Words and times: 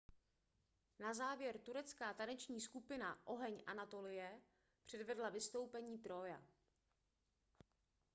"na 0.99 1.13
závěr 1.13 1.57
turecká 1.57 2.13
taneční 2.13 2.61
skupina 2.61 3.19
oheň 3.27 3.63
anatolie 3.65 4.41
předvedla 4.85 5.29
vystoupení 5.29 5.97
"trója"". 5.99 6.41